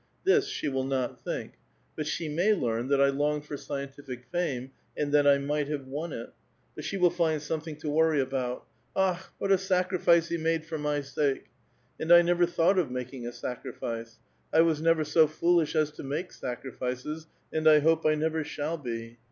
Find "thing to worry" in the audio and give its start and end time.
7.61-8.19